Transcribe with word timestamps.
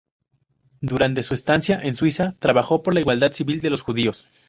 Durante 0.81 1.21
su 1.21 1.35
estancia 1.35 1.79
en 1.79 1.95
Suiza 1.95 2.33
trabajó 2.39 2.81
por 2.81 2.95
la 2.95 3.01
igualdad 3.01 3.33
civil 3.33 3.61
de 3.61 3.69
los 3.69 3.83
judíos. 3.83 4.27